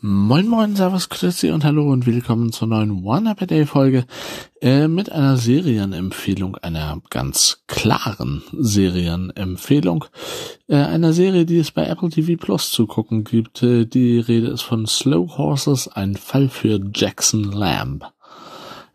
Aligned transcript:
Moin 0.00 0.46
Moin, 0.46 0.76
Servus, 0.76 1.08
Grüezi 1.08 1.50
und 1.50 1.64
Hallo 1.64 1.90
und 1.90 2.06
willkommen 2.06 2.52
zur 2.52 2.68
neuen 2.68 3.02
One 3.02 3.28
Up 3.28 3.42
a 3.42 3.46
Day 3.46 3.66
Folge 3.66 4.06
äh, 4.60 4.86
mit 4.86 5.10
einer 5.10 5.36
Serienempfehlung, 5.36 6.54
einer 6.54 7.02
ganz 7.10 7.64
klaren 7.66 8.44
Serienempfehlung, 8.52 10.04
äh, 10.68 10.76
einer 10.76 11.12
Serie, 11.12 11.46
die 11.46 11.58
es 11.58 11.72
bei 11.72 11.84
Apple 11.84 12.10
TV 12.10 12.40
Plus 12.40 12.70
zu 12.70 12.86
gucken 12.86 13.24
gibt. 13.24 13.60
Äh, 13.64 13.86
die 13.86 14.20
Rede 14.20 14.46
ist 14.46 14.62
von 14.62 14.86
Slow 14.86 15.36
Horses, 15.36 15.88
ein 15.88 16.14
Fall 16.14 16.48
für 16.48 16.78
Jackson 16.94 17.50
Lamb. 17.50 18.04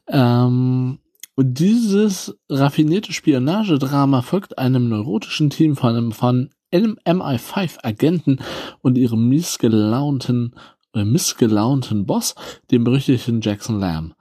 Ähm, 0.08 1.00
dieses 1.36 2.34
raffinierte 2.48 3.12
Spionagedrama 3.12 4.22
folgt 4.22 4.58
einem 4.58 4.88
neurotischen 4.88 5.50
Team 5.50 5.76
von 5.76 6.14
von 6.14 6.50
MI5-Agenten 6.72 8.40
und 8.82 8.98
ihrem 8.98 9.28
missgelaunten 9.28 10.54
äh, 10.56 10.60
missgelaunten 10.94 12.06
Boss, 12.06 12.36
dem 12.72 12.84
berüchtigten 12.84 13.42
Jackson 13.42 13.80
Lamb. 13.80 14.16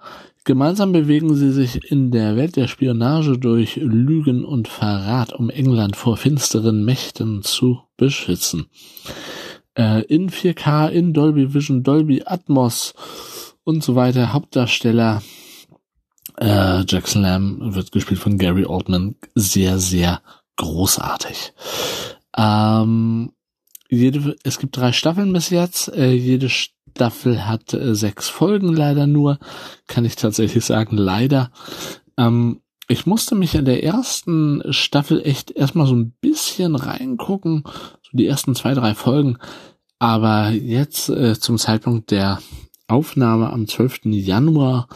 Gemeinsam 0.45 0.91
bewegen 0.91 1.35
sie 1.37 1.53
sich 1.53 1.91
in 1.91 2.11
der 2.11 2.37
Welt 2.37 2.57
der 2.57 2.67
Spionage 2.67 3.39
durch 3.39 3.77
Lügen 3.77 4.45
und 4.45 4.67
Verrat, 4.67 5.33
um 5.33 5.51
England 5.51 5.95
vor 5.95 6.17
finsteren 6.17 6.85
Mächten 6.85 7.43
zu 7.43 7.81
beschützen. 7.97 8.67
Äh, 9.75 10.03
in 10.07 10.31
4K, 10.31 10.89
in 10.89 11.13
Dolby 11.13 11.55
Vision, 11.55 11.85
Dolby 11.85 12.23
Atmos 12.27 12.95
und 13.63 13.85
so 13.85 13.95
weiter. 13.95 14.33
Hauptdarsteller 14.33 15.23
äh, 16.39 16.85
Jackson 16.89 17.23
Lamb 17.23 17.75
wird 17.75 17.93
gespielt 17.93 18.21
von 18.21 18.37
Gary 18.37 18.65
Oldman. 18.65 19.15
Sehr, 19.37 19.79
sehr 19.79 20.23
großartig. 20.57 21.53
Ähm, 22.37 23.33
jede, 23.93 24.37
es 24.43 24.59
gibt 24.59 24.77
drei 24.77 24.93
Staffeln 24.93 25.33
bis 25.33 25.51
jetzt. 25.51 25.89
Äh, 25.89 26.13
jede 26.13 26.49
Staffel 26.49 27.47
hat 27.47 27.75
äh, 27.75 27.95
sechs 27.95 28.29
Folgen 28.29 28.75
leider 28.75 29.07
nur. 29.07 29.39
Kann 29.87 30.05
ich 30.05 30.17
tatsächlich 30.17 30.65
sagen, 30.65 30.97
leider. 30.97 31.51
Ähm, 32.17 32.61
ich 32.89 33.07
musste 33.07 33.35
mich 33.35 33.55
in 33.55 33.65
der 33.65 33.85
ersten 33.85 34.63
Staffel 34.71 35.23
echt 35.25 35.51
erstmal 35.51 35.87
so 35.87 35.95
ein 35.95 36.13
bisschen 36.21 36.75
reingucken. 36.75 37.65
So 38.03 38.17
die 38.17 38.27
ersten 38.27 38.55
zwei, 38.55 38.75
drei 38.75 38.95
Folgen. 38.95 39.37
Aber 39.99 40.49
jetzt 40.51 41.11
äh, 41.11 41.39
zum 41.39 41.59
Zeitpunkt 41.59 42.11
der 42.11 42.41
Aufnahme 42.89 43.51
am 43.51 43.69
12. 43.69 44.01
Januar 44.05 44.89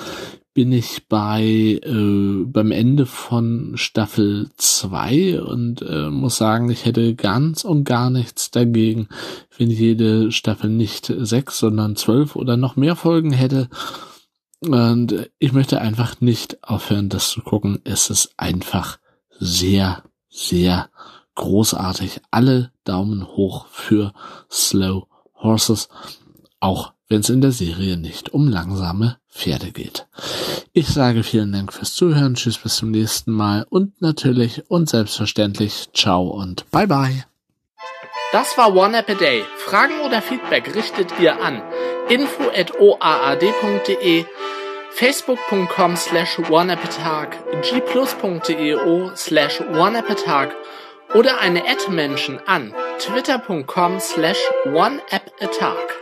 bin 0.56 0.72
ich 0.72 1.06
bei 1.06 1.44
äh, 1.84 2.44
beim 2.46 2.70
Ende 2.70 3.04
von 3.04 3.72
Staffel 3.74 4.48
2 4.56 5.42
und 5.42 5.82
äh, 5.82 6.08
muss 6.08 6.38
sagen, 6.38 6.70
ich 6.70 6.86
hätte 6.86 7.14
ganz 7.14 7.62
und 7.62 7.84
gar 7.84 8.08
nichts 8.08 8.52
dagegen, 8.52 9.08
wenn 9.58 9.70
jede 9.70 10.32
Staffel 10.32 10.70
nicht 10.70 11.12
sechs, 11.14 11.58
sondern 11.58 11.94
zwölf 11.94 12.36
oder 12.36 12.56
noch 12.56 12.74
mehr 12.74 12.96
Folgen 12.96 13.32
hätte. 13.32 13.68
Und 14.60 15.28
ich 15.38 15.52
möchte 15.52 15.82
einfach 15.82 16.22
nicht 16.22 16.64
aufhören, 16.64 17.10
das 17.10 17.28
zu 17.28 17.42
gucken. 17.42 17.82
Es 17.84 18.08
ist 18.08 18.32
einfach 18.38 18.98
sehr, 19.38 20.04
sehr 20.30 20.88
großartig. 21.34 22.22
Alle 22.30 22.72
Daumen 22.84 23.26
hoch 23.26 23.66
für 23.66 24.14
Slow 24.50 25.06
Horses. 25.34 25.90
Auch 26.60 26.94
wenn 27.08 27.20
es 27.20 27.30
in 27.30 27.40
der 27.40 27.52
Serie 27.52 27.96
nicht 27.96 28.30
um 28.30 28.48
langsame 28.48 29.18
Pferde 29.30 29.72
geht. 29.72 30.06
Ich 30.72 30.88
sage 30.88 31.22
vielen 31.22 31.52
Dank 31.52 31.72
fürs 31.72 31.94
Zuhören, 31.94 32.34
tschüss 32.34 32.58
bis 32.58 32.76
zum 32.76 32.90
nächsten 32.90 33.32
Mal 33.32 33.66
und 33.68 34.00
natürlich 34.00 34.70
und 34.70 34.88
selbstverständlich 34.88 35.88
ciao 35.92 36.26
und 36.28 36.70
bye 36.70 36.86
bye. 36.86 37.24
Das 38.32 38.58
war 38.58 38.74
One 38.74 38.98
App 38.98 39.08
a 39.08 39.14
Day. 39.14 39.44
Fragen 39.56 40.00
oder 40.04 40.20
Feedback 40.20 40.74
richtet 40.74 41.08
ihr 41.20 41.40
an 41.40 41.62
info 42.08 42.50
at 42.54 42.72
oaad.de, 42.80 44.24
facebook.com 44.90 45.96
slash 45.96 46.38
oneappatag, 46.50 47.36
gplus.eo 47.62 49.14
slash 49.14 49.60
oneappatag 49.60 50.54
oder 51.14 51.40
eine 51.40 51.62
Ad-Menschen 51.66 52.40
an 52.46 52.72
twitter.com 52.98 54.00
slash 54.00 54.38
oneappatag. 54.66 55.95